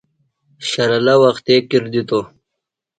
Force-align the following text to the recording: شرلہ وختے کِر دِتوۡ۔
شرلہ 0.69 1.15
وختے 1.23 1.55
کِر 1.69 1.83
دِتوۡ۔ 1.91 2.25